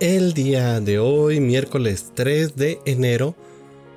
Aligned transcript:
El 0.00 0.32
día 0.32 0.78
de 0.80 1.00
hoy, 1.00 1.40
miércoles 1.40 2.12
3 2.14 2.54
de 2.54 2.78
enero, 2.84 3.34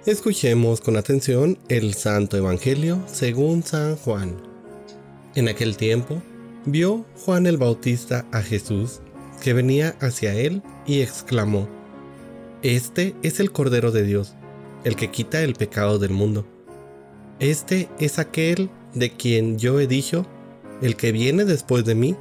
escuchemos 0.08 0.81
con 0.81 0.97
atención 0.97 1.59
el 1.70 1.93
Santo 1.93 2.38
Evangelio 2.38 3.04
según 3.05 3.62
San 3.62 3.97
Juan. 3.97 4.36
En 5.36 5.48
aquel 5.48 5.78
tiempo, 5.78 6.20
vio 6.66 7.06
Juan 7.24 7.46
el 7.46 7.58
Bautista 7.58 8.26
a 8.32 8.42
Jesús, 8.42 9.00
que 9.44 9.54
venía 9.54 9.96
hacia 10.00 10.34
él, 10.34 10.64
y 10.88 11.02
exclamó, 11.02 11.69
Este 12.63 13.15
es 13.22 13.40
el 13.40 13.52
Cordero 13.52 13.92
de 13.92 14.02
Dios, 14.02 14.33
el 14.83 14.96
que 14.96 15.12
quita 15.12 15.44
el 15.44 15.54
pecado 15.54 15.99
del 15.99 16.09
mundo. 16.09 16.48
Este 17.40 17.90
es 17.99 18.18
aquel 18.18 18.72
de 18.95 19.12
quien 19.12 19.59
yo 19.59 19.80
he 19.80 19.86
dicho, 19.86 20.26
el 20.81 20.95
que 20.95 21.12
viene 21.12 21.45
después 21.45 21.86
de 21.86 21.94
mí, 21.94 22.16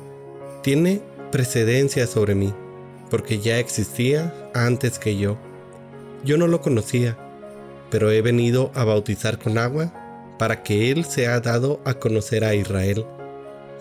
tiene 0.63 1.01
precedencia 1.33 2.07
sobre 2.07 2.35
mí 2.35 2.53
porque 3.11 3.41
ya 3.41 3.59
existía 3.59 4.33
antes 4.55 4.99
que 4.99 5.17
yo. 5.17 5.37
Yo 6.25 6.39
no 6.39 6.47
lo 6.47 6.61
conocía, 6.61 7.19
pero 7.91 8.11
he 8.11 8.23
venido 8.23 8.71
a 8.75 8.85
bautizar 8.85 9.39
con 9.39 9.59
agua 9.59 9.93
para 10.39 10.63
que 10.63 10.91
Él 10.91 11.05
se 11.05 11.27
ha 11.27 11.41
dado 11.41 11.81
a 11.85 11.95
conocer 11.95 12.45
a 12.45 12.55
Israel. 12.55 13.05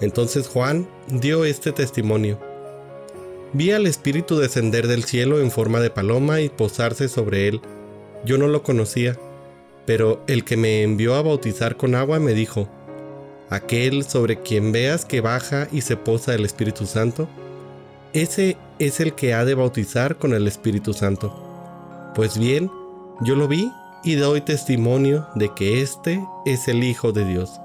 Entonces 0.02 0.48
Juan 0.48 0.88
dio 1.08 1.46
este 1.46 1.72
testimonio. 1.72 2.40
Vi 3.54 3.72
al 3.72 3.88
Espíritu 3.88 4.38
descender 4.38 4.88
del 4.88 5.04
cielo 5.04 5.42
en 5.42 5.52
forma 5.52 5.80
de 5.80 5.90
paloma 5.90 6.40
y 6.42 6.50
posarse 6.50 7.08
sobre 7.08 7.48
él. 7.48 7.62
Yo 8.24 8.38
no 8.38 8.48
lo 8.48 8.62
conocía, 8.62 9.18
pero 9.86 10.22
el 10.28 10.46
que 10.46 10.56
me 10.56 10.84
envió 10.84 11.16
a 11.16 11.22
bautizar 11.22 11.76
con 11.76 11.96
agua 11.96 12.20
me 12.20 12.34
dijo, 12.34 12.70
Aquel 13.50 14.04
sobre 14.04 14.42
quien 14.42 14.72
veas 14.72 15.06
que 15.06 15.22
baja 15.22 15.68
y 15.72 15.82
se 15.82 15.98
posa 15.98 16.36
el 16.36 16.46
Espíritu 16.46 16.86
Santo, 16.86 17.28
ese 18.14 18.58
es 18.80 19.00
el 19.00 19.14
que 19.14 19.34
ha 19.34 19.46
de 19.46 19.56
bautizar 19.56 20.18
con 20.18 20.34
el 20.34 20.48
Espíritu 20.48 20.94
Santo. 20.94 22.12
Pues 22.16 22.38
bien, 22.38 22.72
yo 23.22 23.36
lo 23.36 23.48
vi 23.48 23.72
y 24.04 24.16
doy 24.16 24.42
testimonio 24.42 25.28
de 25.36 25.54
que 25.54 25.82
este 25.82 26.26
es 26.46 26.68
el 26.68 26.84
Hijo 26.84 27.12
de 27.12 27.26
Dios. 27.26 27.60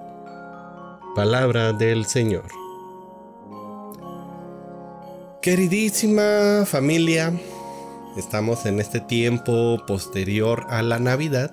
Palabra 1.14 1.72
del 1.72 2.06
Señor. 2.06 2.44
Queridísima 5.41 6.64
familia, 6.66 7.32
estamos 8.16 8.66
en 8.66 8.80
este 8.80 9.00
tiempo 9.00 9.78
posterior 9.86 10.66
a 10.70 10.82
la 10.82 10.98
Navidad 10.98 11.50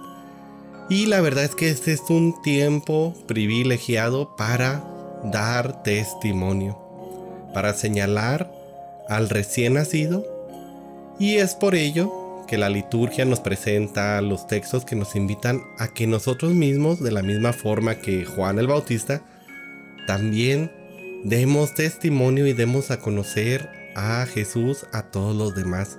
y 0.89 1.05
la 1.05 1.21
verdad 1.21 1.43
es 1.43 1.55
que 1.55 1.69
este 1.69 1.93
es 1.93 2.01
un 2.09 2.41
tiempo 2.41 3.13
privilegiado 3.27 4.35
para 4.35 4.83
dar 5.25 5.83
testimonio, 5.83 6.77
para 7.53 7.73
señalar 7.73 8.60
al 9.11 9.27
recién 9.29 9.73
nacido 9.73 10.25
y 11.19 11.35
es 11.35 11.53
por 11.55 11.75
ello 11.75 12.45
que 12.47 12.57
la 12.57 12.69
liturgia 12.69 13.25
nos 13.25 13.41
presenta 13.41 14.21
los 14.21 14.47
textos 14.47 14.85
que 14.85 14.95
nos 14.95 15.15
invitan 15.15 15.61
a 15.77 15.89
que 15.89 16.07
nosotros 16.07 16.53
mismos, 16.53 17.01
de 17.01 17.11
la 17.11 17.21
misma 17.21 17.51
forma 17.51 17.95
que 17.95 18.23
Juan 18.25 18.57
el 18.57 18.67
Bautista, 18.67 19.21
también 20.07 20.71
demos 21.25 21.73
testimonio 21.73 22.47
y 22.47 22.53
demos 22.53 22.89
a 22.89 22.99
conocer 23.01 23.69
a 23.95 24.25
Jesús 24.25 24.85
a 24.93 25.03
todos 25.03 25.35
los 25.35 25.55
demás. 25.55 25.97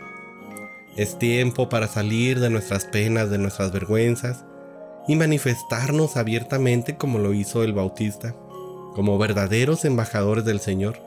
Es 0.96 1.18
tiempo 1.18 1.68
para 1.68 1.88
salir 1.88 2.40
de 2.40 2.48
nuestras 2.48 2.86
penas, 2.86 3.30
de 3.30 3.38
nuestras 3.38 3.72
vergüenzas 3.72 4.44
y 5.06 5.16
manifestarnos 5.16 6.16
abiertamente 6.16 6.96
como 6.96 7.18
lo 7.18 7.34
hizo 7.34 7.62
el 7.62 7.74
Bautista, 7.74 8.34
como 8.94 9.18
verdaderos 9.18 9.84
embajadores 9.84 10.44
del 10.46 10.60
Señor. 10.60 10.98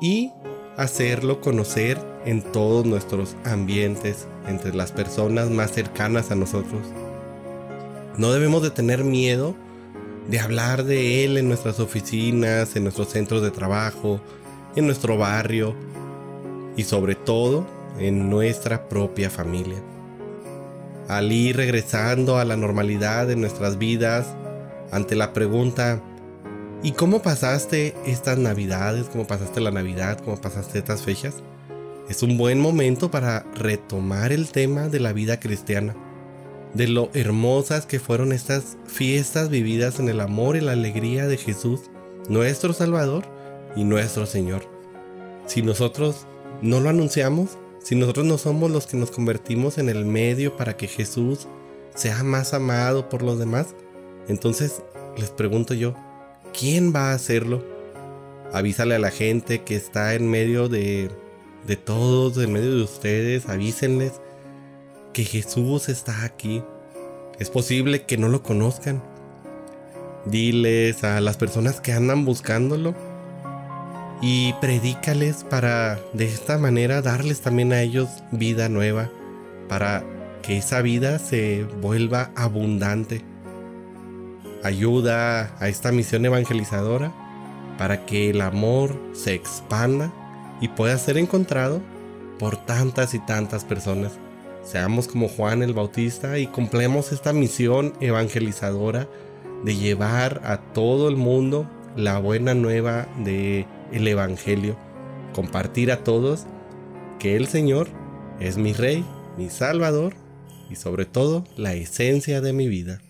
Y 0.00 0.32
hacerlo 0.78 1.40
conocer 1.40 1.98
en 2.24 2.40
todos 2.40 2.86
nuestros 2.86 3.36
ambientes, 3.44 4.26
entre 4.46 4.74
las 4.74 4.92
personas 4.92 5.50
más 5.50 5.72
cercanas 5.72 6.30
a 6.30 6.36
nosotros. 6.36 6.86
No 8.16 8.32
debemos 8.32 8.62
de 8.62 8.70
tener 8.70 9.04
miedo 9.04 9.54
de 10.28 10.38
hablar 10.38 10.84
de 10.84 11.24
Él 11.24 11.36
en 11.36 11.48
nuestras 11.48 11.80
oficinas, 11.80 12.76
en 12.76 12.84
nuestros 12.84 13.08
centros 13.08 13.42
de 13.42 13.50
trabajo, 13.50 14.20
en 14.76 14.86
nuestro 14.86 15.18
barrio 15.18 15.74
y 16.76 16.84
sobre 16.84 17.16
todo 17.16 17.66
en 17.98 18.30
nuestra 18.30 18.88
propia 18.88 19.30
familia. 19.30 19.82
Al 21.08 21.32
ir 21.32 21.56
regresando 21.56 22.38
a 22.38 22.44
la 22.44 22.56
normalidad 22.56 23.26
de 23.26 23.34
nuestras 23.36 23.78
vidas, 23.78 24.28
ante 24.92 25.16
la 25.16 25.32
pregunta, 25.32 26.02
¿Y 26.80 26.92
cómo 26.92 27.22
pasaste 27.22 27.96
estas 28.06 28.38
navidades? 28.38 29.08
¿Cómo 29.08 29.26
pasaste 29.26 29.60
la 29.60 29.72
Navidad? 29.72 30.20
¿Cómo 30.24 30.40
pasaste 30.40 30.78
estas 30.78 31.02
fechas? 31.02 31.34
Es 32.08 32.22
un 32.22 32.38
buen 32.38 32.60
momento 32.60 33.10
para 33.10 33.40
retomar 33.56 34.30
el 34.30 34.48
tema 34.48 34.88
de 34.88 35.00
la 35.00 35.12
vida 35.12 35.40
cristiana, 35.40 35.96
de 36.74 36.86
lo 36.86 37.10
hermosas 37.14 37.84
que 37.84 37.98
fueron 37.98 38.32
estas 38.32 38.76
fiestas 38.86 39.50
vividas 39.50 39.98
en 39.98 40.08
el 40.08 40.20
amor 40.20 40.56
y 40.56 40.60
la 40.60 40.72
alegría 40.72 41.26
de 41.26 41.36
Jesús, 41.36 41.80
nuestro 42.28 42.72
Salvador 42.72 43.24
y 43.74 43.82
nuestro 43.82 44.24
Señor. 44.24 44.62
Si 45.46 45.62
nosotros 45.62 46.26
no 46.62 46.78
lo 46.78 46.90
anunciamos, 46.90 47.58
si 47.82 47.96
nosotros 47.96 48.24
no 48.24 48.38
somos 48.38 48.70
los 48.70 48.86
que 48.86 48.96
nos 48.96 49.10
convertimos 49.10 49.78
en 49.78 49.88
el 49.88 50.04
medio 50.04 50.56
para 50.56 50.76
que 50.76 50.86
Jesús 50.86 51.48
sea 51.96 52.22
más 52.22 52.54
amado 52.54 53.08
por 53.08 53.22
los 53.22 53.40
demás, 53.40 53.74
entonces 54.28 54.80
les 55.16 55.30
pregunto 55.30 55.74
yo, 55.74 55.94
¿quién 56.58 56.92
va 56.94 57.10
a 57.10 57.14
hacerlo? 57.14 57.64
Avísale 58.52 58.94
a 58.96 58.98
la 58.98 59.10
gente 59.10 59.62
que 59.62 59.76
está 59.76 60.14
en 60.14 60.28
medio 60.28 60.68
de, 60.68 61.10
de 61.66 61.76
todos, 61.76 62.42
en 62.42 62.52
medio 62.52 62.74
de 62.74 62.82
ustedes, 62.82 63.48
avísenles 63.48 64.20
que 65.12 65.24
Jesús 65.24 65.88
está 65.88 66.24
aquí. 66.24 66.62
Es 67.38 67.50
posible 67.50 68.02
que 68.02 68.18
no 68.18 68.28
lo 68.28 68.42
conozcan. 68.42 69.02
Diles 70.24 71.04
a 71.04 71.20
las 71.20 71.36
personas 71.36 71.80
que 71.80 71.92
andan 71.92 72.24
buscándolo 72.24 72.94
y 74.20 74.52
predícales 74.54 75.44
para 75.44 76.00
de 76.12 76.24
esta 76.24 76.58
manera 76.58 77.02
darles 77.02 77.40
también 77.40 77.72
a 77.72 77.82
ellos 77.82 78.08
vida 78.32 78.68
nueva, 78.68 79.10
para 79.68 80.02
que 80.42 80.58
esa 80.58 80.82
vida 80.82 81.20
se 81.20 81.64
vuelva 81.80 82.32
abundante 82.34 83.22
ayuda 84.62 85.54
a 85.58 85.68
esta 85.68 85.92
misión 85.92 86.24
evangelizadora 86.24 87.12
para 87.78 88.04
que 88.06 88.30
el 88.30 88.40
amor 88.40 89.00
se 89.12 89.34
expanda 89.34 90.12
y 90.60 90.68
pueda 90.68 90.98
ser 90.98 91.16
encontrado 91.16 91.80
por 92.38 92.56
tantas 92.56 93.14
y 93.14 93.18
tantas 93.20 93.64
personas. 93.64 94.12
Seamos 94.62 95.08
como 95.08 95.28
Juan 95.28 95.62
el 95.62 95.72
Bautista 95.72 96.38
y 96.38 96.46
cumplemos 96.46 97.12
esta 97.12 97.32
misión 97.32 97.94
evangelizadora 98.00 99.08
de 99.64 99.76
llevar 99.76 100.40
a 100.44 100.58
todo 100.58 101.08
el 101.08 101.16
mundo 101.16 101.68
la 101.96 102.18
buena 102.18 102.54
nueva 102.54 103.08
de 103.18 103.66
el 103.92 104.06
evangelio, 104.06 104.76
compartir 105.34 105.90
a 105.90 106.04
todos 106.04 106.46
que 107.18 107.36
el 107.36 107.46
Señor 107.46 107.88
es 108.40 108.56
mi 108.56 108.72
rey, 108.72 109.04
mi 109.36 109.50
salvador 109.50 110.14
y 110.70 110.76
sobre 110.76 111.06
todo 111.06 111.44
la 111.56 111.74
esencia 111.74 112.40
de 112.40 112.52
mi 112.52 112.68
vida. 112.68 113.00